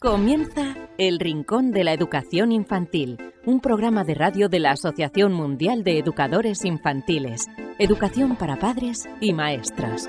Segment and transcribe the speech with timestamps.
[0.00, 5.82] Comienza El Rincón de la Educación Infantil, un programa de radio de la Asociación Mundial
[5.82, 7.46] de Educadores Infantiles,
[7.80, 10.08] Educación para Padres y Maestras.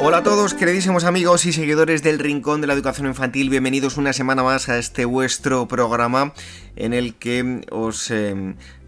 [0.00, 4.12] Hola a todos, queridísimos amigos y seguidores del Rincón de la Educación Infantil, bienvenidos una
[4.12, 6.34] semana más a este vuestro programa
[6.74, 8.34] en el que os eh,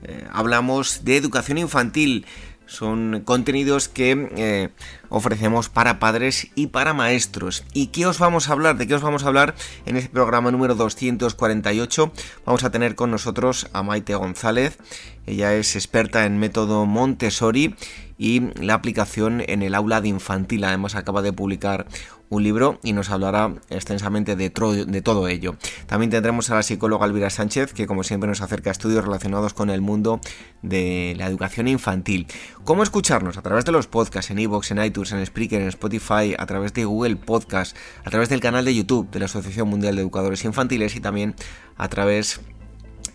[0.02, 2.26] eh, hablamos de educación infantil.
[2.68, 4.68] Son contenidos que eh,
[5.08, 7.64] ofrecemos para padres y para maestros.
[7.72, 8.76] ¿Y qué os vamos a hablar?
[8.76, 9.54] ¿De qué os vamos a hablar
[9.86, 12.12] en este programa número 248?
[12.44, 14.78] Vamos a tener con nosotros a Maite González.
[15.26, 17.74] Ella es experta en método Montessori
[18.18, 20.64] y la aplicación en el aula de infantil.
[20.64, 21.86] Además acaba de publicar
[22.30, 25.56] un libro y nos hablará extensamente de, todo ello.
[25.86, 29.54] También tendremos a la psicóloga Elvira Sánchez, que como siempre nos acerca a estudios relacionados
[29.54, 30.20] con el mundo
[30.62, 32.26] de la educación infantil.
[32.64, 33.38] ¿Cómo escucharnos?
[33.38, 36.74] A través de los podcasts en iVoox, en iTunes, en Spreaker, en Spotify, a través
[36.74, 40.44] de Google Podcast, a través del canal de YouTube de la Asociación Mundial de Educadores
[40.44, 41.34] Infantiles y también
[41.76, 42.40] a través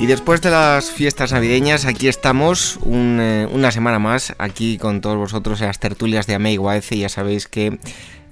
[0.00, 5.16] Y después de las fiestas navideñas, aquí estamos eh, una semana más, aquí con todos
[5.16, 6.38] vosotros en las tertulias de
[6.90, 7.80] y Ya sabéis que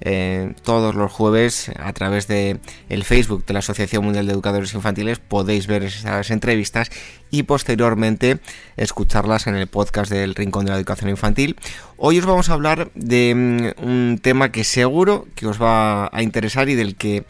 [0.01, 4.75] eh, todos los jueves a través de el Facebook de la Asociación Mundial de Educadores
[4.75, 6.89] Infantiles podéis ver esas entrevistas
[7.33, 8.39] y posteriormente
[8.77, 11.57] escucharlas en el podcast del Rincón de la Educación Infantil.
[11.97, 16.23] Hoy os vamos a hablar de mm, un tema que seguro que os va a
[16.23, 17.25] interesar y del que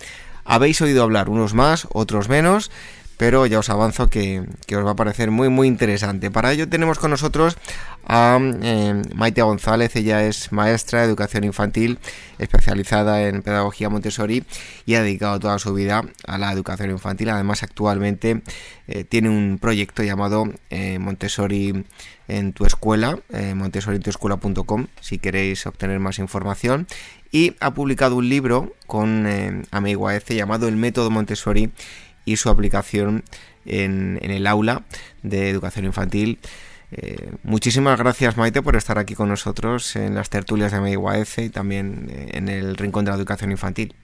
[0.45, 2.71] habéis oído hablar, unos más, otros menos
[3.17, 6.31] pero ya os avanzo que, os va a parecer muy muy interesante.
[6.31, 7.57] Para ello tenemos con nosotros
[8.07, 11.99] a eh, Maite González, ella es maestra de educación infantil
[12.39, 14.45] especializada en pedagogía Montessori
[14.85, 17.31] y ha dedicado toda su vida a la educación infantil.
[17.31, 18.43] Además actualmente
[18.87, 21.85] eh, tiene un proyecto llamado eh, Montessori
[22.29, 23.21] en tu escuela,
[23.55, 26.89] montessorientuescuela.com si queréis obtener más información
[27.31, 29.29] y ha publicado un libro con
[29.71, 31.71] Amigo AEC llamado El método Montessori
[32.27, 33.25] y su aplicación
[33.65, 34.83] en, el aula
[35.23, 36.39] de educación infantil.
[36.93, 41.49] Eh, muchísimas gracias Maite por estar aquí con nosotros en las tertulias de MIUAF y
[41.49, 43.95] también eh, en el Rincón de la Educación Infantil.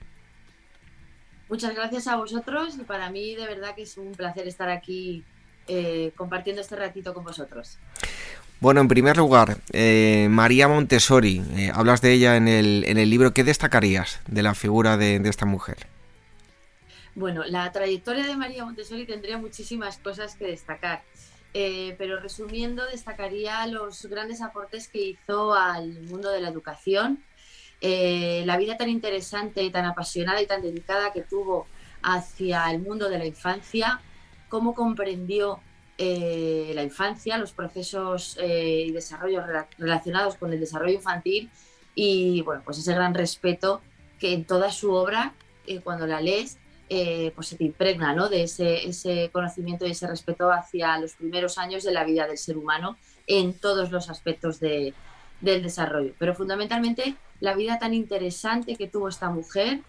[1.47, 5.23] Muchas gracias a vosotros y para mí de verdad que es un placer estar aquí
[5.67, 7.77] eh, compartiendo este ratito con vosotros.
[8.59, 11.43] Bueno, en primer lugar, eh, María Montessori,
[11.73, 15.45] hablas de ella en el, en el, libro, ¿qué destacarías de la figura de, esta
[15.45, 15.87] mujer?
[17.15, 21.03] Bueno, la trayectoria de María Montessori tendría muchísimas cosas que destacar,
[21.53, 27.23] eh, pero resumiendo, destacaría los grandes aportes que hizo al mundo de la educación,
[27.81, 31.67] la vida tan interesante, tan apasionada y tan dedicada que tuvo
[32.01, 34.01] hacia el mundo de la infancia,
[34.49, 35.59] cómo comprendió
[35.97, 39.45] eh, la infancia, los procesos eh, y desarrollos
[39.77, 41.49] relacionados con el desarrollo infantil
[41.95, 43.81] y bueno, pues ese gran respeto
[44.19, 45.33] que en toda su obra,
[45.67, 46.57] eh, cuando la lees,
[46.89, 48.29] pues se te impregna ¿no?
[48.29, 52.57] de ese, conocimiento y ese respeto hacia los primeros años de la vida del ser
[52.57, 54.93] humano en todos los aspectos de,
[55.41, 56.13] del desarrollo.
[56.19, 59.79] Pero fundamentalmente la vida tan interesante que tuvo esta mujer,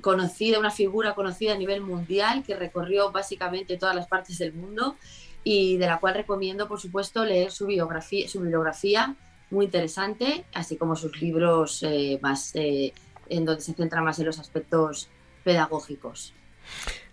[0.00, 4.96] conocida, una figura conocida a nivel mundial que recorrió básicamente todas las partes del mundo
[5.44, 9.14] y de la cual recomiendo, por supuesto, leer su biografía, su bibliografía
[9.50, 12.92] muy interesante, así como sus libros eh, más eh,
[13.28, 15.08] en donde se centra más en los aspectos
[15.44, 16.34] pedagógicos.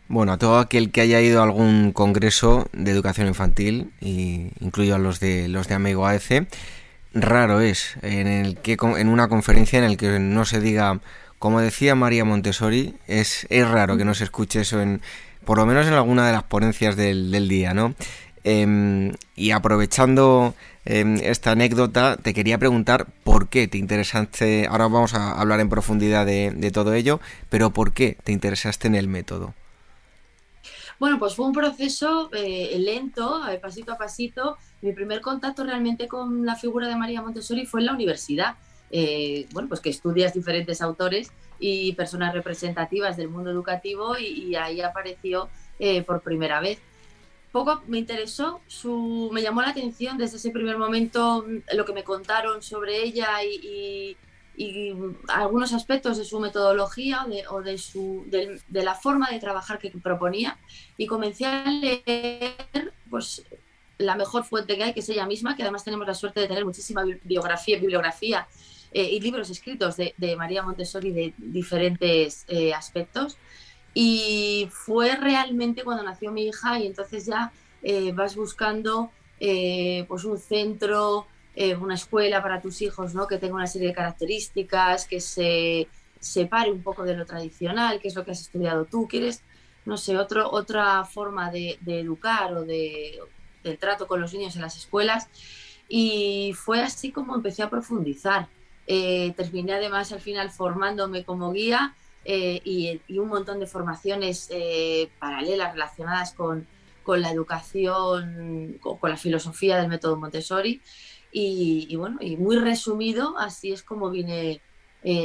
[0.08, 4.96] Bueno, a todo aquel que haya ido a algún congreso de educación infantil, y incluyo
[4.96, 6.48] a los de los de Amigo AEC,
[7.14, 11.02] raro es en el que en una conferencia en el que no se diga
[11.42, 15.02] como decía María Montessori, es, es raro que no se escuche eso en,
[15.44, 17.96] por lo menos en alguna de las ponencias del, día, ¿no?
[18.44, 20.54] Em, y aprovechando
[20.86, 25.70] em, esta anécdota, te quería preguntar por qué te interesaste, ahora vamos a hablar en
[25.70, 27.20] profundidad de, todo ello,
[27.50, 29.54] pero por qué te interesaste en el método.
[31.00, 34.58] Bueno, pues fue un proceso eh, lento, pasito a pasito.
[34.82, 38.56] Mi primer contacto realmente con la figura de María Montessori fue en la universidad.
[38.92, 44.82] Eh, bueno, pues que estudias diferentes autores y personas representativas del mundo educativo y, ahí
[44.82, 45.48] apareció
[45.80, 46.80] eh, por primera vez.
[47.52, 51.94] Poco me interesó, su, me llamó la atención desde ese primer momento mm, lo que
[51.94, 54.18] me contaron sobre ella y,
[55.30, 60.60] algunos aspectos de su metodología o, de, su, de, la forma de trabajar que proponía
[60.98, 63.44] y comencé a leer pues,
[63.98, 66.48] la mejor fuente que hay, que es ella misma, que además tenemos la suerte de
[66.48, 68.48] tener muchísima biografía, bibliografía
[68.92, 73.38] eh, y libros escritos de, María Montessori de diferentes eh, aspectos.
[73.94, 77.52] Y fue realmente cuando nació mi hija y entonces ya
[77.84, 81.26] eh, vas buscando pues un centro,
[81.80, 83.26] una escuela para tus hijos, ¿no?
[83.26, 85.88] que tenga una serie de características, que se
[86.20, 89.42] separe un poco de lo tradicional, que es lo que has estudiado tú, quieres,
[89.86, 93.20] no sé, otro, otra forma de, de educar o de,
[93.64, 95.28] del trato con los niños en las escuelas.
[95.88, 98.48] Y fue así como empecé a profundizar.
[98.88, 101.96] Eh, terminé además al final formándome como guía
[102.26, 106.68] eh, y, un montón de formaciones eh, paralelas relacionadas con,
[107.04, 110.82] con, la educación, con, la filosofía del método Montessori.
[111.34, 114.62] Y, bueno, y muy resumido, así es como vine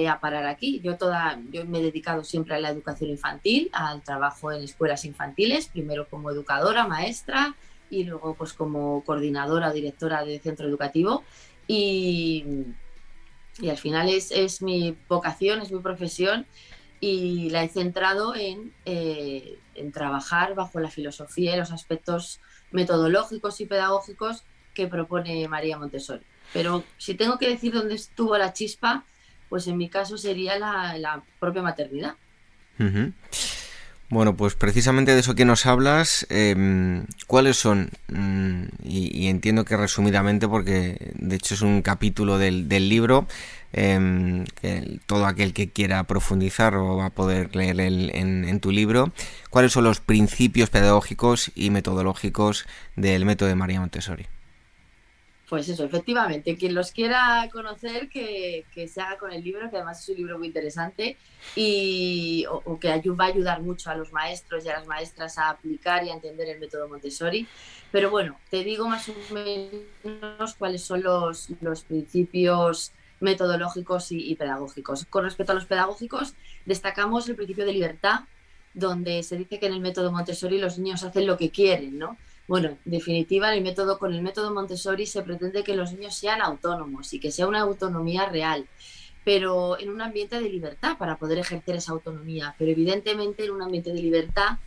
[0.09, 0.81] a parar aquí.
[0.81, 5.05] Yo, toda, yo me he dedicado siempre a la educación infantil, al trabajo en escuelas
[5.05, 7.57] infantiles, primero como educadora, maestra
[7.91, 11.25] y luego pues como coordinadora, directora de centro educativo.
[11.67, 12.45] Y,
[13.59, 16.47] y al final es, es mi vocación, es mi profesión
[17.01, 22.41] y la he centrado en, eh, en, trabajar bajo la filosofía y los aspectos
[22.71, 24.45] metodológicos y pedagógicos
[24.75, 26.25] que propone María Montessori.
[26.53, 29.05] Pero si tengo que decir dónde estuvo la chispa,
[29.49, 32.15] pues en mi caso sería la, la propia maternidad.
[34.09, 37.91] Bueno, pues precisamente de eso que nos hablas, em, ¿cuáles son?
[38.09, 43.27] Mm, y, entiendo que resumidamente, porque de hecho es un capítulo del, libro,
[43.73, 49.13] em, que todo aquel que quiera profundizar o va a poder leer en, tu libro,
[49.51, 54.27] ¿cuáles son los principios pedagógicos y metodológicos del método de María Montessori?
[55.49, 60.01] Pues eso, efectivamente, quien los quiera conocer, que, se haga con el libro, que además
[60.03, 61.17] es un libro muy interesante
[61.55, 65.51] y o, que va a ayudar mucho a los maestros y a las maestras a
[65.51, 67.47] aplicar y a entender el método Montessori.
[67.93, 75.07] Pero bueno, te digo más o menos cuáles son los, los principios metodológicos y pedagógicos.
[75.07, 76.35] Con respecto a los pedagógicos,
[76.65, 78.21] destacamos el principio de libertad,
[78.75, 82.17] donde se dice que en el método Montessori los niños hacen lo que quieren, ¿no?
[82.49, 86.41] Bueno, en definitiva, el método, con el método Montessori se pretende que los niños sean
[86.41, 88.67] autónomos y que sea una autonomía real,
[89.25, 92.55] pero en un ambiente de libertad para poder ejercer esa autonomía.
[92.59, 94.59] Pero evidentemente en un ambiente de libertad,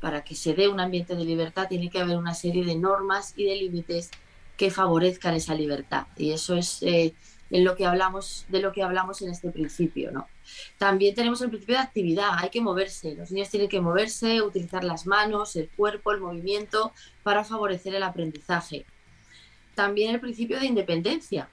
[0.00, 3.34] para que se dé un ambiente de libertad, tiene que haber una serie de normas
[3.36, 4.10] y de límites
[4.56, 6.06] que favorezcan esa libertad.
[6.16, 7.12] Y eso es eh,
[7.50, 10.26] en lo que hablamos, de lo que hablamos en este principio, ¿no?
[10.78, 14.84] También tenemos el principio de actividad, hay que moverse, los niños tienen que moverse, utilizar
[14.84, 18.86] las manos, el cuerpo, el movimiento para favorecer el aprendizaje.
[19.74, 21.50] también el principio de independencia,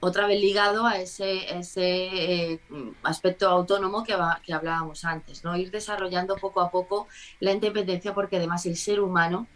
[0.00, 2.60] otra vez ligado a ese, ese eh,
[3.02, 5.56] aspecto autónomo que, que, hablábamos antes, ¿no?
[5.56, 7.08] Ir desarrollando poco a poco
[7.40, 9.46] la independencia porque además el ser humano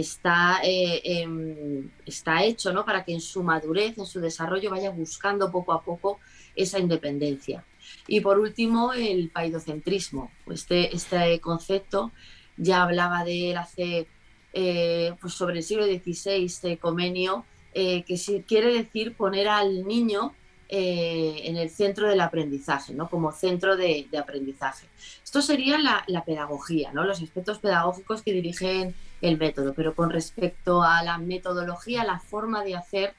[0.00, 2.84] está, eh, em, está hecho ¿no?
[2.84, 6.20] para que en su madurez, en su desarrollo, vaya buscando poco a poco
[6.54, 7.64] esa independencia.
[8.06, 10.30] Y por último, el paidocentrismo.
[10.50, 12.12] Este, este concepto
[12.58, 14.06] ya hablaba de él hace
[14.52, 20.34] eh, pues sobre el siglo XVI, este convenio, eh, que quiere decir poner al niño
[20.68, 23.08] en el centro del aprendizaje, ¿no?
[23.08, 24.88] como centro de, aprendizaje.
[25.22, 27.04] Esto sería la, pedagogía, ¿no?
[27.04, 28.92] los aspectos pedagógicos que dirigen
[29.22, 33.14] el método, pero con respecto a la metodología, la forma de hacer,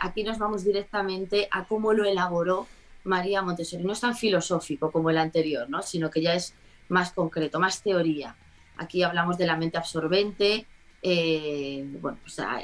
[0.00, 2.66] aquí nos vamos directamente a cómo lo elaboró
[3.04, 3.84] María Montessori.
[3.84, 5.82] No es tan filosófico como el anterior, ¿no?
[5.82, 6.54] sino que ya es
[6.88, 8.36] más concreto, más teoría.
[8.76, 10.66] Aquí hablamos de la mente absorbente,
[11.02, 12.18] eh, bueno,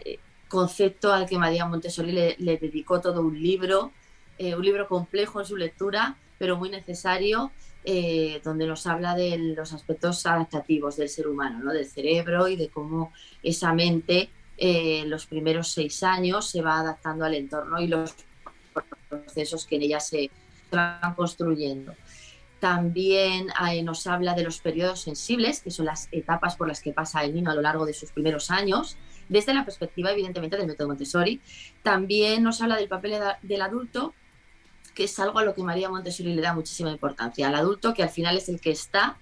[0.05, 3.93] eh, concepto al que María Montessori le, dedicó todo un libro,
[4.39, 7.51] eh, un libro complejo en su lectura, pero muy necesario,
[8.43, 11.73] donde nos habla de los aspectos adaptativos del ser humano, ¿no?
[11.73, 13.13] del cerebro y de cómo
[13.43, 18.15] esa mente en los primeros seis años se va adaptando al entorno y los
[19.09, 20.31] procesos que en ella se
[20.71, 21.95] van construyendo.
[22.61, 26.93] También eh, nos habla de los periodos sensibles, que son las etapas por las que
[26.93, 28.97] pasa el niño a lo largo de sus primeros años,
[29.29, 31.41] desde la perspectiva, evidentemente, del método Montessori.
[31.83, 34.15] También nos habla del papel del adulto,
[34.97, 37.47] que es algo a lo que María Montessori le da muchísima importancia.
[37.47, 39.19] Al adulto, que al final es el que está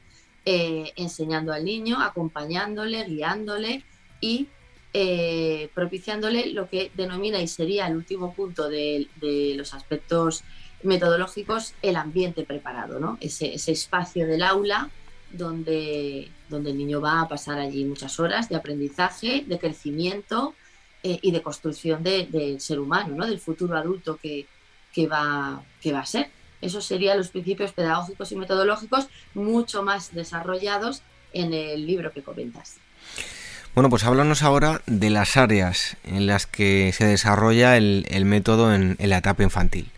[0.46, 3.84] eh, enseñando al niño, acompañándole, guiándole
[4.20, 4.46] y
[4.92, 9.08] eh, propiciándole lo que denomina y sería el último punto de,
[9.56, 10.44] los aspectos
[10.84, 13.18] metodológicos, el ambiente preparado, ¿no?
[13.20, 14.90] ese, espacio del aula
[15.32, 20.54] donde, donde el niño va a pasar allí muchas horas de aprendizaje, de crecimiento
[21.02, 23.26] eh, y de construcción del ser humano, ¿no?
[23.26, 24.46] del futuro adulto que,
[24.94, 26.30] que, va, que va a ser.
[26.60, 32.76] Esos serían los principios pedagógicos y metodológicos mucho más desarrollados en el libro que comentas.
[33.74, 38.96] Bueno, pues háblanos ahora de las áreas en las que se desarrolla el, método en,
[39.00, 39.90] la etapa infantil.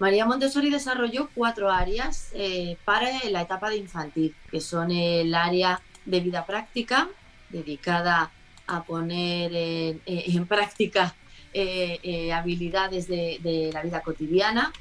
[0.00, 5.80] María Montessori desarrolló cuatro áreas eh, para la etapa de infantil, que son el área
[6.04, 7.08] de vida práctica,
[7.48, 8.32] dedicada
[8.66, 11.14] a poner en, práctica
[11.58, 14.74] eh, eh, habilidades de, la vida cotidiana,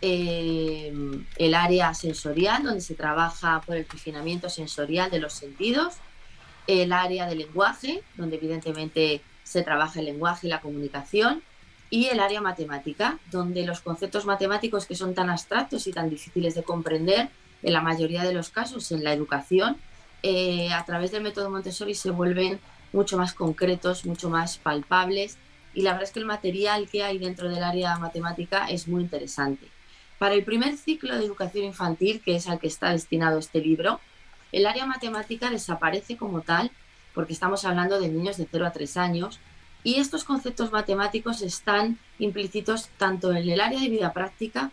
[0.00, 5.94] el área sensorial, donde se trabaja por el refinamiento sensorial de los sentidos,
[6.68, 11.42] el área de lenguaje, donde evidentemente se trabaja el lenguaje y la comunicación,
[11.90, 16.54] y el área matemática, donde los conceptos matemáticos que son tan abstractos y tan difíciles
[16.54, 17.28] de comprender,
[17.64, 19.78] en la mayoría de los casos en la educación,
[20.22, 22.60] eh, a través del método Montessori se vuelven
[22.92, 25.38] mucho más concretos, mucho más palpables,
[25.74, 29.02] y la verdad es que el material que hay dentro del área matemática es muy
[29.02, 29.66] interesante.
[30.18, 34.00] Para el primer ciclo de educación infantil, que es al que está destinado este libro,
[34.52, 36.70] el área matemática desaparece como tal
[37.14, 39.40] porque estamos hablando de niños de 0 a 3 años
[39.82, 44.70] y estos conceptos matemáticos están implícitos tanto en el área de vida práctica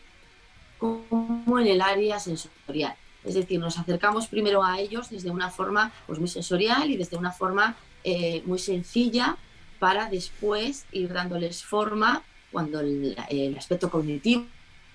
[0.78, 2.96] como en el área sensorial.
[3.24, 7.18] Es decir, nos acercamos primero a ellos desde una forma pues, muy sensorial y desde
[7.18, 9.38] una forma eh, muy sencilla
[9.80, 14.46] para después ir dándoles forma cuando el, el aspecto cognitivo,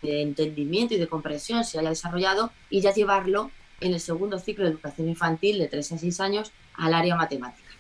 [0.03, 4.65] de entendimiento y de comprensión se haya desarrollado y ya llevarlo en el segundo ciclo
[4.65, 7.71] de educación infantil de 3 a 6 años al área matemática.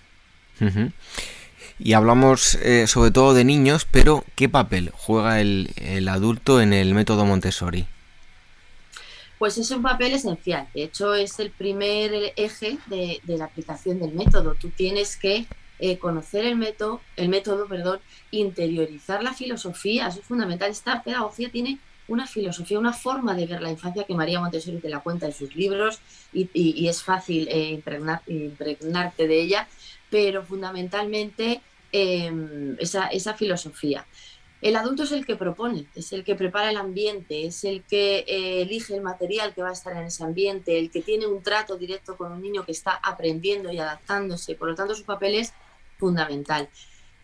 [1.78, 5.68] Y hablamos eh, sobre todo de niños, pero ¿qué papel juega el,
[6.08, 7.86] adulto en el método Montessori?
[9.38, 10.68] Pues es un papel esencial.
[10.74, 14.54] De hecho, es el primer eje de, la aplicación del método.
[14.54, 15.46] Tú tienes que
[15.84, 17.98] eh, conocer el método, el método, perdón,
[18.30, 20.06] interiorizar la filosofía.
[20.06, 20.70] Eso es fundamental.
[20.70, 24.88] Esta pedagogía tiene una filosofía, una forma de ver la infancia que María Montessori te
[24.88, 25.98] la cuenta en sus libros
[26.32, 27.82] y, es fácil eh,
[28.28, 29.66] impregnarte de ella,
[30.08, 31.60] pero fundamentalmente
[31.90, 34.06] em, esa, filosofía.
[34.60, 38.18] El adulto es el que propone, es el que prepara el ambiente, es el que
[38.28, 41.42] eh, elige el material que va a estar en ese ambiente, el que tiene un
[41.42, 44.54] trato directo con un niño que está aprendiendo y adaptándose.
[44.54, 45.52] Por lo tanto, su papel es
[46.02, 46.68] fundamental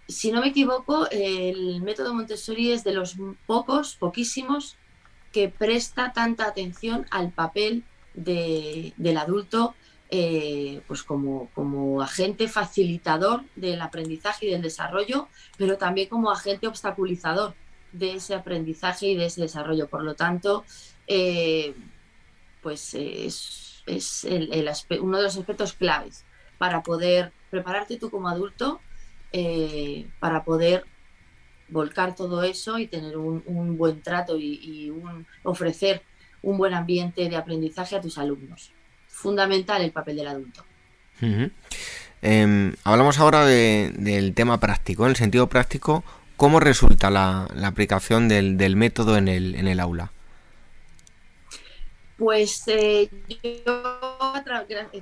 [0.08, 3.16] si no me equivoco, el método Montessori es de los
[3.47, 4.76] pocos, poquísimos,
[5.32, 9.75] que presta tanta atención al papel del adulto
[10.11, 16.66] eh, pues como, como, agente facilitador del aprendizaje y del desarrollo, pero también como agente
[16.66, 17.54] obstaculizador
[17.92, 19.87] de ese aprendizaje y de ese desarrollo.
[19.87, 20.64] Por lo tanto,
[21.06, 21.75] eh,
[22.62, 24.26] pues es, es
[24.99, 26.25] uno de los aspectos claves
[26.59, 28.81] para poder prepararte tú como adulto
[29.33, 30.85] eh, para poder
[31.69, 34.93] volcar todo eso y tener un, buen trato y,
[35.43, 36.03] ofrecer
[36.43, 38.73] un buen ambiente de aprendizaje a tus alumnos.
[39.07, 40.65] Fundamental el papel del adulto.
[42.23, 46.05] Em, hablamos ahora del tema práctico, en el sentido práctico,
[46.37, 50.12] ¿cómo resulta la, aplicación del, método en el, en el aula?
[52.17, 53.11] Pues eh,
[53.67, 54.08] yo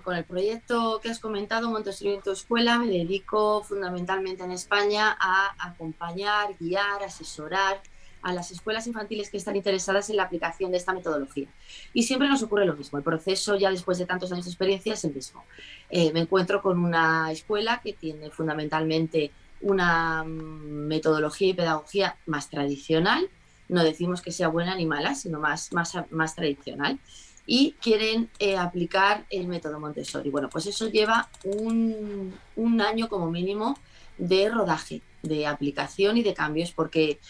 [0.02, 5.16] con el proyecto que has comentado, Montessori en tu escuela, me dedico fundamentalmente en España
[5.21, 7.81] a acompañar, guiar, asesorar
[8.23, 11.49] a las escuelas infantiles que están interesadas en la aplicación de esta metodología.
[11.93, 14.95] Y siempre nos ocurre lo mismo, el proceso ya después de tantos años de experiencia
[14.95, 15.45] es el mismo.
[15.90, 22.50] Eh, me encuentro con una escuela que tiene fundamentalmente una mm, metodología y pedagogía más
[22.50, 23.28] tradicional,
[23.69, 26.99] no decimos que sea buena ni mala, sino más, más, más tradicional,
[27.47, 30.31] y quieren eh, aplicar el método Montessori.
[30.31, 33.79] Bueno, pues eso lleva un, un, año como mínimo
[34.19, 37.21] de rodaje, de aplicación y de cambios, porque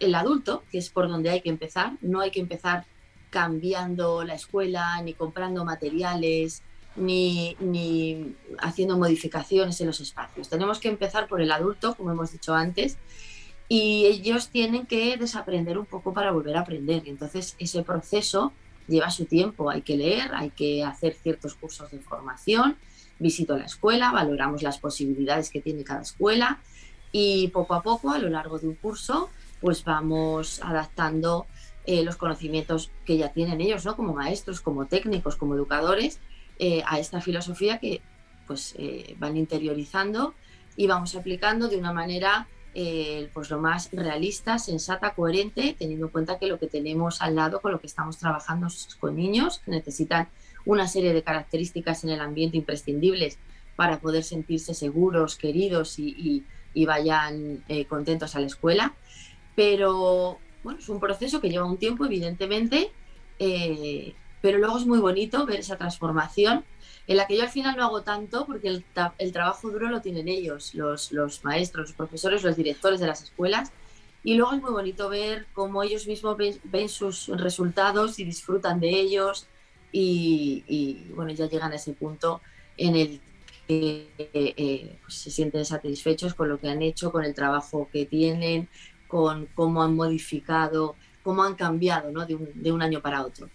[0.00, 2.86] el adulto, que es por donde hay que empezar, no hay que empezar
[3.28, 6.62] cambiando la escuela, ni comprando materiales,
[6.96, 10.48] ni, ni haciendo modificaciones en los espacios.
[10.48, 12.96] Tenemos que empezar por el adulto, como hemos dicho antes,
[13.68, 17.04] y ellos tienen que desaprender un poco para volver a aprender.
[17.06, 18.52] Entonces, ese proceso
[18.90, 19.70] lleva su tiempo.
[19.70, 22.76] Hay que leer, hay que hacer ciertos cursos de formación,
[23.18, 26.58] visito la escuela, valoramos las posibilidades que tiene cada escuela
[27.12, 29.30] y poco a poco, a lo largo de un curso,
[29.60, 31.46] pues vamos adaptando
[31.86, 33.96] eh, los conocimientos que ya tienen ellos, ¿no?
[33.96, 36.20] Como maestros, como técnicos, como educadores,
[36.58, 38.02] eh, a esta filosofía que
[38.46, 40.34] pues eh, van interiorizando
[40.76, 46.12] y vamos aplicando de una manera eh, pues lo más realista, sensata, coherente, teniendo en
[46.12, 49.60] cuenta que lo que tenemos al lado con lo que estamos trabajando es con niños
[49.64, 50.28] que necesitan
[50.64, 53.38] una serie de características en el ambiente imprescindibles
[53.76, 56.44] para poder sentirse seguros, queridos y,
[56.86, 58.94] vayan eh, contentos a la escuela.
[59.56, 62.92] Pero bueno, es un proceso que lleva un tiempo, evidentemente,
[63.38, 66.64] eh, pero luego es muy bonito ver esa transformación
[67.10, 70.28] en la que yo al final no hago tanto porque el, trabajo duro lo tienen
[70.28, 71.10] ellos, los,
[71.42, 73.72] maestros, los profesores, los directores de las escuelas.
[74.22, 78.90] Y luego es muy bonito ver cómo ellos mismos ven, sus resultados y disfrutan de
[78.90, 79.48] ellos
[79.90, 82.42] y, bueno, ya llegan a ese punto
[82.76, 83.20] en el
[83.66, 88.06] que eh, pues se sienten satisfechos con lo que han hecho, con el trabajo que
[88.06, 88.68] tienen,
[89.08, 90.94] con cómo han modificado,
[91.24, 92.24] cómo han cambiado ¿no?
[92.24, 93.50] de un año para otro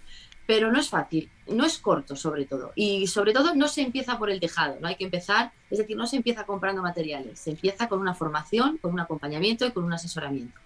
[0.46, 2.72] pero no es fácil, no es corto sobre todo.
[2.76, 5.98] Y sobre todo no se empieza por el tejado, no hay que empezar, es decir,
[5.98, 9.84] no se empieza comprando materiales, se empieza con una formación, con un acompañamiento y con
[9.84, 10.60] un asesoramiento.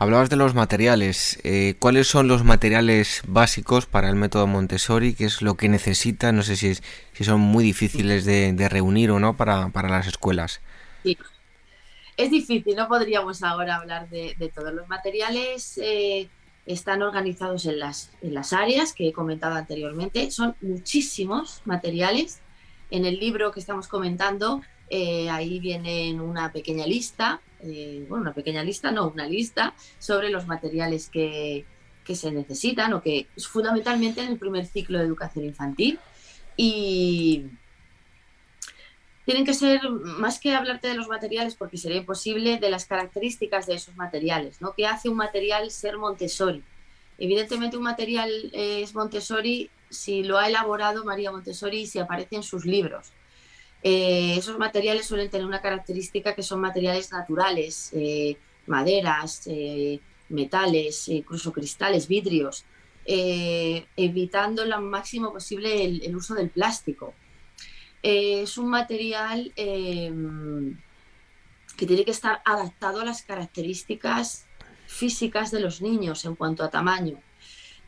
[0.00, 1.40] Hablabas de los materiales.
[1.42, 5.12] Eh, ¿Cuáles son los materiales básicos para el método Montessori?
[5.12, 6.30] ¿Qué es lo que necesita?
[6.30, 10.60] No sé si, si son muy difíciles de, reunir o no para, las escuelas.
[11.02, 11.18] Sí.
[12.16, 15.80] Es difícil, no podríamos ahora hablar de, todos los materiales.
[15.82, 16.28] Eh,
[16.68, 20.30] están organizados en las, en las áreas que he comentado anteriormente.
[20.30, 22.40] Son muchísimos materiales.
[22.90, 28.34] En el libro que estamos comentando, eh, ahí viene una pequeña lista, eh, bueno, una
[28.34, 31.64] pequeña lista, no, una lista sobre los materiales que,
[32.04, 35.98] que se necesitan o que fundamentalmente en el primer ciclo de educación infantil.
[36.54, 37.46] Y,
[39.28, 43.66] tienen que ser, más que hablarte de los materiales, porque sería imposible, de las características
[43.66, 44.72] de esos materiales, ¿no?
[44.72, 46.64] ¿Qué hace un material ser Montessori?
[47.18, 52.42] Evidentemente un material es Montessori si lo ha elaborado María Montessori y si aparece en
[52.42, 53.12] sus libros.
[53.82, 61.06] Eh, esos materiales suelen tener una característica que son materiales naturales, eh, maderas, eh, metales,
[61.06, 62.64] incluso cristales, vidrios,
[63.04, 67.12] evitando lo máximo posible el uso del plástico.
[68.02, 70.76] Eh, es un material em,
[71.76, 74.46] que tiene que estar adaptado a las características
[74.86, 77.20] físicas de los niños en cuanto a tamaño.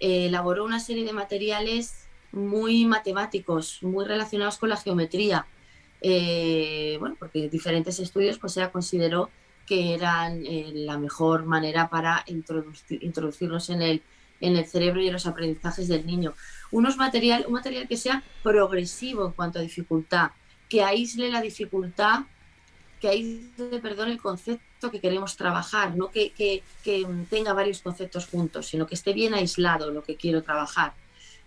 [0.01, 5.47] Eh, elaboró una serie de materiales muy matemáticos, muy relacionados con la geometría.
[6.01, 9.31] Eh, bueno, porque diferentes estudios pues se consideró
[9.67, 14.03] que eran la mejor manera para introducirnos en el,
[14.41, 16.35] en el cerebro y en los aprendizajes del niño
[16.71, 20.31] unos material, un material que sea progresivo en cuanto a dificultad,
[20.69, 22.21] que aísle la dificultad,
[23.01, 26.63] que aísle, perdón, el concepto que queremos trabajar, no que, que,
[27.29, 30.93] tenga varios conceptos juntos, sino que esté bien aislado lo que quiero trabajar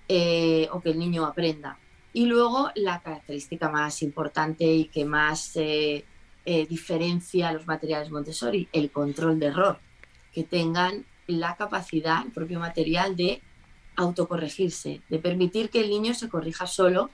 [0.08, 1.77] eh, o que el niño aprenda.
[2.12, 6.06] Y luego la característica más importante y que más eh,
[6.45, 9.79] eh, diferencia los materiales Montessori, el control de error,
[10.34, 13.41] que tengan la capacidad, el propio material de
[13.95, 17.09] autocorregirse, de permitir que el niño se corrija solo,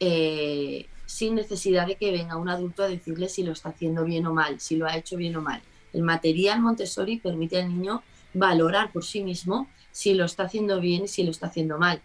[0.00, 4.26] eh, sin necesidad de que venga un adulto a decirle si lo está haciendo bien
[4.26, 5.62] o mal, si lo ha hecho bien o mal.
[5.92, 8.02] El material Montessori permite al niño
[8.34, 12.02] valorar por sí mismo si lo está haciendo bien y si lo está haciendo mal.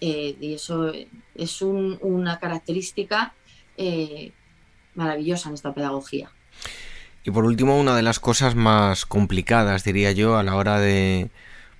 [0.00, 0.92] Eh, y eso
[1.34, 3.34] es una característica
[3.76, 4.32] eh,
[4.94, 6.30] maravillosa en esta pedagogía.
[7.24, 11.30] Y por último, una de las cosas más complicadas, diría yo, a la hora de,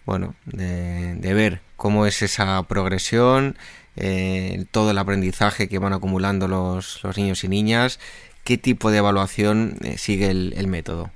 [0.06, 3.56] bueno, de, ver cómo es esa progresión,
[3.96, 8.00] eh, todo el aprendizaje que van acumulando los, niños y niñas,
[8.42, 11.10] qué tipo de evaluación sigue el método.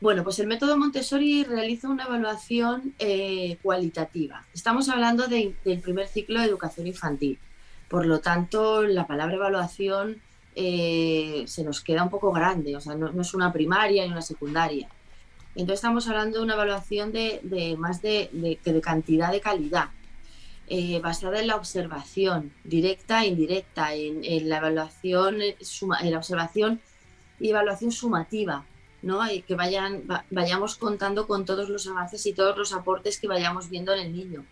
[0.00, 4.44] Bueno, pues el método Montessori realiza una evaluación eh, cualitativa.
[4.54, 7.38] Estamos hablando del primer ciclo de educación infantil.
[7.88, 10.18] Por lo tanto, la palabra evaluación
[10.60, 14.22] eh, se nos queda un poco grande, o sea, no, es una primaria ni una
[14.22, 14.88] secundaria.
[15.54, 19.90] Entonces estamos hablando de una evaluación de, más de, de, cantidad de calidad,
[20.66, 26.80] eh, basada en la observación directa e indirecta, en, la evaluación, en la observación
[27.38, 28.64] y evaluación sumativa
[29.00, 29.30] ¿no?
[29.30, 33.94] Y que vayamos contando con todos los avances y todos los aportes que vayamos viendo
[33.94, 34.44] en el niño.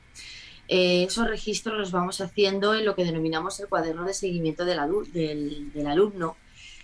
[0.68, 4.80] Eh, esos registros los vamos haciendo en lo que denominamos el cuaderno de seguimiento del,
[5.72, 6.36] del, alumno.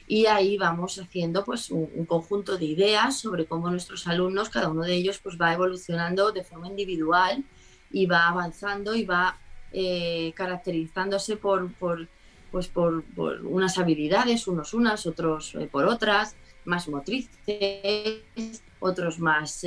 [0.06, 4.82] Y ahí vamos haciendo pues, un, conjunto de ideas sobre cómo nuestros alumnos, cada uno
[4.82, 7.44] de ellos, pues, va evolucionando de forma individual
[7.90, 9.38] y va avanzando y va
[9.72, 12.08] eh, caracterizándose por, por,
[12.50, 18.22] pues, por, unas habilidades, unos unas, otros eh, por otras más motrices,
[18.78, 19.64] otros más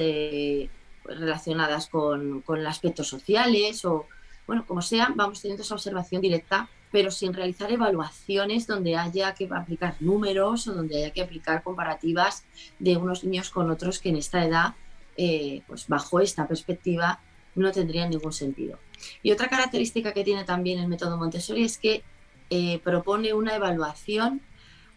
[1.08, 4.08] relacionadas con, con aspectos sociales o,
[4.48, 9.50] bueno, como sea, vamos teniendo esa observación directa, pero sin realizar evaluaciones donde haya que
[9.52, 12.46] aplicar números o donde haya que aplicar comparativas
[12.80, 14.76] de unos niños con otros que en esta edad,
[15.18, 17.20] eh, pues bajo esta perspectiva,
[17.56, 18.80] no tendrían ningún sentido.
[19.24, 22.04] Y otra característica que tiene también el método Montessori es que
[22.50, 24.42] eh, propone una evaluación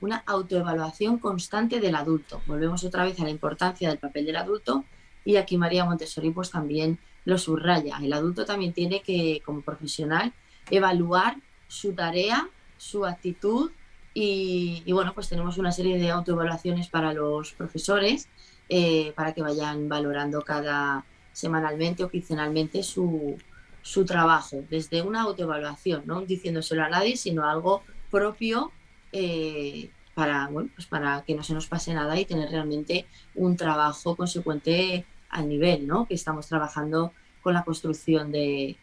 [0.01, 2.41] una autoevaluación constante del adulto.
[2.47, 4.85] Volvemos otra vez a la importancia del papel del adulto
[5.29, 7.99] y aquí María Montessori pues también lo subraya.
[8.03, 10.33] El adulto también tiene que, como profesional,
[10.71, 11.37] evaluar
[11.67, 13.71] su tarea, su actitud
[14.15, 18.31] y, bueno, pues tenemos una serie de autoevaluaciones para los profesores
[18.71, 23.37] eh, para que vayan valorando cada semanalmente o quincenalmente su,
[23.83, 28.73] su trabajo, desde una autoevaluación, no diciéndoselo a nadie, sino algo propio
[29.13, 33.59] eh, para, bueno, pues para que no se nos pase nada y tener realmente un
[33.59, 36.07] trabajo consecuente al nivel ¿no?
[36.07, 37.13] que estamos trabajando
[37.43, 38.77] con la construcción de,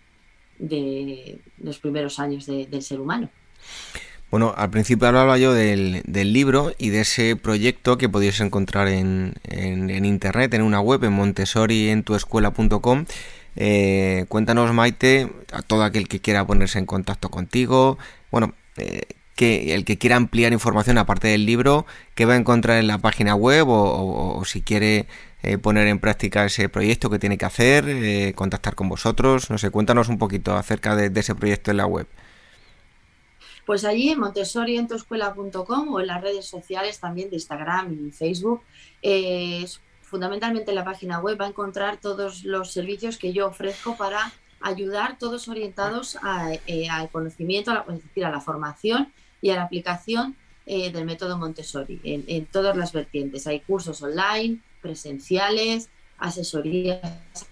[0.60, 3.30] de los primeros años del ser humano.
[4.32, 9.36] Bueno, al principio hablaba yo del, libro y de ese proyecto que podéis encontrar en,
[9.44, 13.06] en, internet, en una web, en montessorientuescuela.com.
[13.56, 17.98] Eh, cuéntanos, Maite, a todo aquel que quiera ponerse en contacto contigo,
[18.32, 19.04] bueno, eh,
[19.36, 22.98] que el que quiera ampliar información aparte del libro, que va a encontrar en la
[22.98, 25.08] página web o, si quiere
[25.46, 29.60] eh, poner en práctica ese proyecto que tiene que hacer, eh, contactar con vosotros, no
[29.60, 32.08] sé, cuéntanos un poquito acerca de, ese proyecto en la web.
[33.64, 38.64] Pues allí en montessorientoescuela.com o en las redes sociales también de Instagram y Facebook,
[39.04, 39.68] eh,
[40.02, 44.34] fundamentalmente en la página web va a encontrar todos los servicios que yo ofrezco para
[44.62, 50.36] ayudar, todos orientados al conocimiento, a es decir, a la formación y a la aplicación
[50.68, 53.46] eh, del método Montessori en, todas las vertientes.
[53.46, 57.02] Hay cursos online, presenciales, asesorías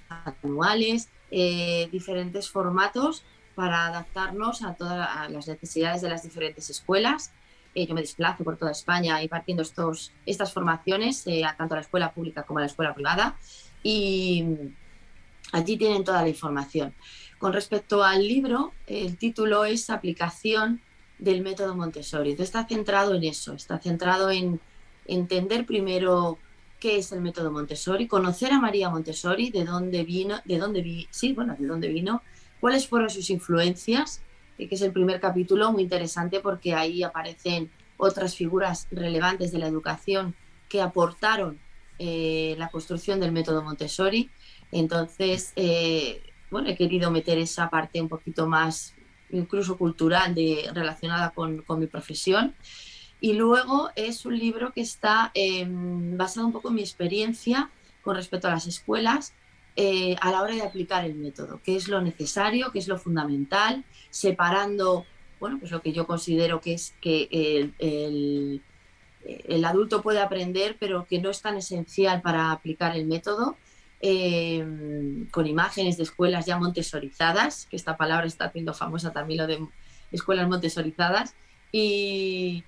[0.07, 3.23] anuales, eh, diferentes formatos
[3.55, 7.31] para adaptarnos a todas las necesidades de las diferentes escuelas.
[7.73, 11.25] Eh, yo me desplazo por toda España impartiendo estos, estas formaciones,
[11.57, 13.35] tanto a la escuela pública como a la escuela privada.
[13.81, 14.45] Y
[15.51, 16.93] allí tienen toda la información.
[17.39, 20.81] Con respecto al libro, el título es Aplicación
[21.17, 22.35] del método Montessori.
[22.37, 24.59] Está centrado en eso, está centrado en
[25.07, 26.37] entender primero
[26.83, 31.07] qué es el método Montessori, conocer a María Montessori, de dónde vino, de dónde vi,
[31.11, 32.21] sí, bueno, de dónde vino,
[32.59, 34.21] cuáles fueron sus influencias,
[34.57, 39.59] eh, que es el primer capítulo muy interesante porque ahí aparecen otras figuras relevantes de
[39.59, 40.35] la educación
[40.67, 41.57] que aportaron
[41.99, 44.29] eh, la construcción del método Montessori.
[44.73, 48.93] Entonces, eh, bueno, he querido meter esa parte un poquito más
[49.31, 52.53] incluso cultural de, relacionada con, mi profesión.
[53.23, 57.69] Y luego es un libro que está em, basado un poco en mi experiencia
[58.01, 59.33] con respecto a las escuelas
[59.75, 62.99] eh, a la hora de aplicar el método, qué es lo necesario, qué es lo
[62.99, 65.05] fundamental, separando
[65.39, 67.27] bueno, pues lo que yo considero que es que
[67.79, 68.61] el,
[69.65, 73.57] adulto puede aprender, pero que no es tan esencial para aplicar el método,
[74.05, 79.47] Em, con imágenes de escuelas ya montesorizadas, que esta palabra está haciendo famosa también lo
[79.47, 79.65] de
[80.11, 81.35] escuelas montesorizadas.
[81.71, 82.65] Y,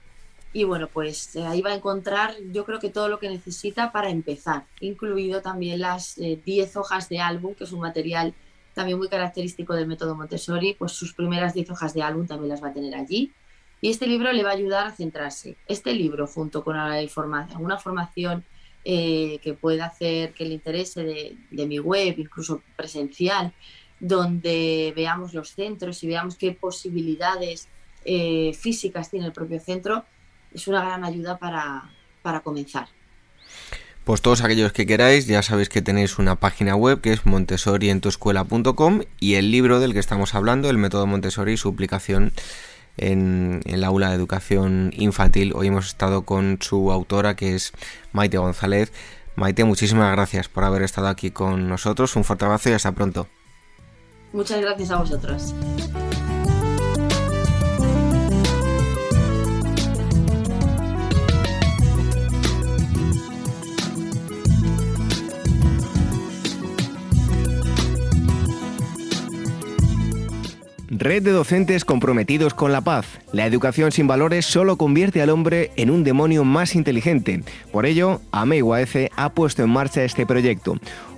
[0.56, 4.10] y bueno, pues ahí va a encontrar yo creo que todo lo que necesita para
[4.10, 8.34] empezar, incluido también las 10 hojas de álbum, que es un material
[8.74, 12.63] también muy característico del método Montessori, pues sus primeras 10 hojas de álbum también las
[12.63, 13.34] va a tener allí.
[13.82, 15.58] Y este libro le va a ayudar a centrarse.
[15.68, 18.46] Este libro, junto con alguna formación
[18.86, 23.52] eh, que pueda hacer que le interese de, mi web, incluso presencial,
[24.00, 27.68] donde veamos los centros y veamos qué posibilidades
[28.06, 30.06] eh, físicas tiene el propio centro,
[30.56, 31.84] es una gran ayuda para,
[32.22, 32.88] para comenzar.
[34.06, 39.02] Pues todos aquellos que queráis, ya sabéis que tenéis una página web que es montessorientuescuela.com
[39.20, 42.32] y el libro del que estamos hablando, el método Montessori y su aplicación
[42.98, 45.54] en, el aula de educación infantil.
[45.56, 47.74] Hoy hemos estado con su autora que es
[48.13, 48.94] Maite González.
[49.36, 52.15] Maite, muchísimas gracias por haber estado aquí con nosotros.
[52.15, 53.28] Un fuerte abrazo y hasta pronto.
[54.32, 55.54] Muchas gracias a vosotros.
[70.97, 73.05] Red de docentes comprometidos con la paz.
[73.34, 77.43] La educación sin valores solo convierte al hombre en un demonio más inteligente.
[77.73, 78.62] Por ello, AME
[79.17, 80.77] ha puesto en marcha este proyecto.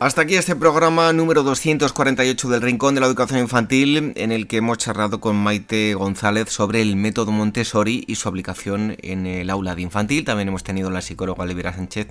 [0.00, 4.56] Hasta aquí este programa número 248 del Rincón de la Educación Infantil, en el que
[4.56, 9.74] hemos charlado con Maite González sobre el método Montessori y su aplicación en el aula
[9.74, 10.24] de infantil.
[10.24, 12.08] También hemos tenido la psicóloga Olivera Sánchez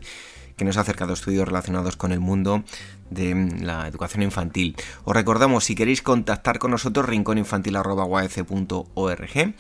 [0.64, 2.64] que nos ha acercado estudios relacionados con el mundo
[3.10, 4.78] de la educación infantil.
[5.04, 9.56] Os recordamos, si queréis contactar con nosotros, rincóninfantil.org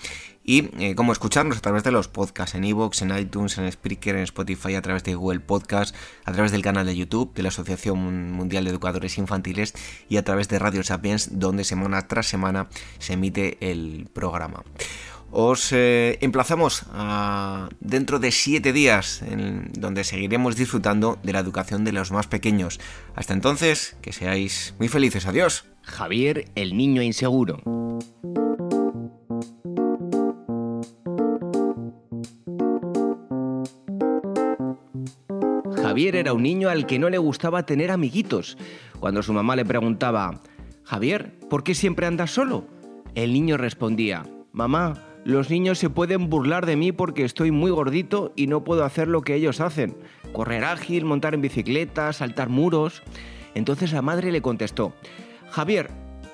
[0.45, 4.15] y eh, cómo escucharnos a través de los podcasts en iVoox, en iTunes, en Spreaker,
[4.15, 7.49] en Spotify, a través de Google Podcast, a través del canal de YouTube de la
[7.49, 9.73] Asociación Mundial de Educadores Infantiles
[10.07, 14.63] y a través de Radio Sapiens, donde semana tras semana se emite el programa.
[15.35, 16.85] Os eh, emplazamos
[17.79, 22.79] dentro de siete días, en donde seguiremos disfrutando de la educación de los más pequeños.
[23.15, 25.25] Hasta entonces, que seáis muy felices.
[25.25, 25.65] Adiós.
[25.81, 27.63] Javier, el niño inseguro.
[35.81, 38.55] Javier era un niño al que no le gustaba tener amiguitos.
[38.99, 40.41] Cuando su mamá le preguntaba,
[40.83, 42.67] Javier, ¿por qué siempre andas solo?
[43.15, 48.33] El niño respondía, Mamá, los niños se pueden burlar de mí porque estoy muy gordito
[48.35, 49.95] y no puedo hacer lo que ellos hacen.
[50.33, 53.03] Correr ágil, montar en bicicleta, saltar muros.
[53.55, 54.93] Entonces la madre le contestó,
[55.49, 55.91] Javier,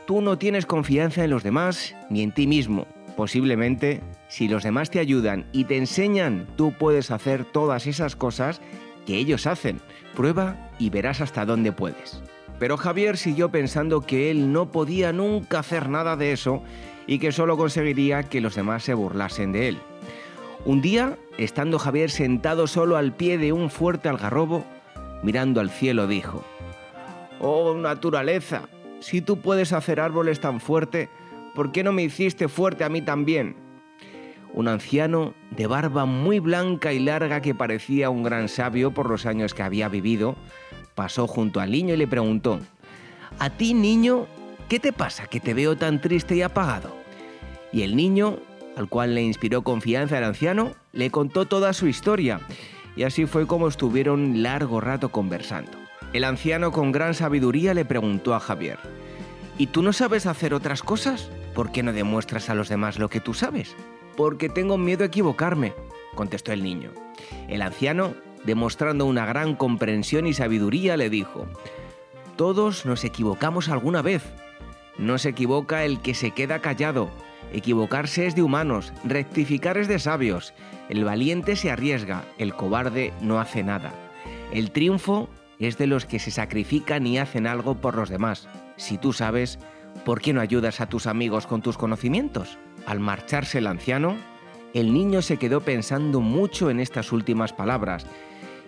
[0.08, 2.88] tú no tienes confianza en los demás ni en ti mismo.
[3.16, 8.60] Posiblemente, si los demás te ayudan y te enseñan, tú puedes hacer todas esas cosas
[9.06, 9.82] que ellos hacen.
[10.16, 12.24] Prueba y verás hasta dónde puedes.
[12.58, 16.64] Pero Javier siguió pensando que él no podía nunca hacer nada de eso
[17.08, 19.78] y que solo conseguiría que los demás se burlasen de él.
[20.66, 24.66] Un día, estando Javier sentado solo al pie de un fuerte algarrobo,
[25.24, 26.44] mirando al cielo, dijo,
[27.40, 28.64] Oh naturaleza,
[29.00, 31.10] si tú puedes hacer árboles tan fuerte,
[31.56, 33.56] ¿por qué no me hiciste fuerte a mí también?
[34.54, 39.26] Un anciano de barba muy blanca y larga que parecía un gran sabio por los
[39.26, 40.36] años que había vivido,
[40.96, 42.60] pasó junto al niño y le preguntó,
[43.38, 44.28] ¿A ti, niño,
[44.70, 46.96] qué te pasa que te veo tan triste y apagado?
[47.74, 48.38] Y el niño,
[48.78, 52.40] al cual le inspiró confianza el anciano, le contó toda su historia,
[52.96, 55.72] y así fue como estuvieron largo rato conversando.
[56.14, 58.78] El anciano con gran sabiduría le preguntó a Javier,
[59.58, 61.30] ¿Y tú no sabes hacer otras cosas?
[61.54, 63.76] ¿Por qué no demuestras a los demás lo que tú sabes?
[64.16, 65.74] Porque tengo miedo a equivocarme,
[66.16, 66.92] contestó el niño.
[67.48, 68.14] El anciano,
[68.46, 71.46] demostrando una gran comprensión y sabiduría, le dijo,
[72.38, 74.24] Todos nos equivocamos alguna vez.
[75.00, 77.10] No se equivoca el que se queda callado,
[77.52, 80.54] Equivocarse es de humanos, rectificar es de sabios.
[80.88, 83.92] El valiente se arriesga, el cobarde no hace nada.
[84.52, 88.48] El triunfo es de los que se sacrifican y hacen algo por los demás.
[88.78, 89.58] Si tú sabes,
[90.06, 92.58] ¿por qué no ayudas a tus amigos con tus conocimientos?
[92.86, 94.16] Al marcharse el anciano,
[94.74, 98.06] el niño se quedó pensando mucho en estas últimas palabras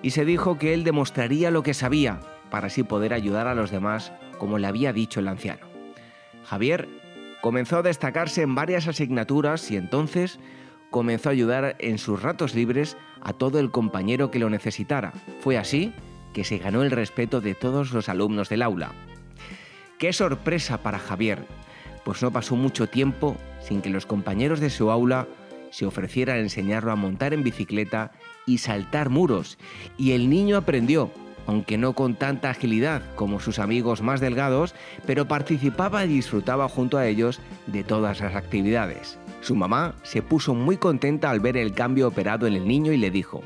[0.02, 3.70] y se dijo que él demostraría lo que sabía para así poder ayudar a los
[3.70, 5.71] demás como le había dicho el anciano.
[6.44, 6.88] Javier
[7.42, 10.40] comenzó a destacarse en varias asignaturas y entonces
[10.90, 15.14] comenzó a ayudar en sus ratos libres a todo el compañero que lo necesitara.
[15.40, 15.94] Fue así
[16.34, 18.92] que se ganó el respeto de todos los alumnos del aula.
[19.98, 21.46] ¡Qué sorpresa para Javier!
[22.04, 25.28] Pues no pasó mucho tiempo sin que los compañeros de su aula
[25.70, 28.12] se ofrecieran a enseñarlo a montar en bicicleta
[28.46, 29.58] y saltar muros,
[29.98, 31.12] y el niño aprendió,
[31.48, 34.76] aunque no con tanta agilidad como sus amigos más delgados,
[35.06, 39.18] pero participaba y disfrutaba junto a ellos de todas las actividades.
[39.42, 42.98] Su mamá se puso muy contenta al ver el cambio operado en el niño y
[42.98, 43.42] le dijo,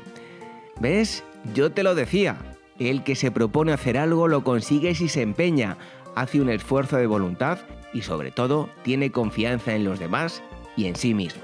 [0.80, 1.24] ¿ves?
[1.54, 2.36] Yo te lo decía,
[2.78, 5.78] el que se propone hacer algo lo consigue si se empeña,
[6.14, 7.58] hace un esfuerzo de voluntad
[7.92, 10.42] y sobre todo tiene confianza en los demás
[10.76, 11.42] y en sí mismo.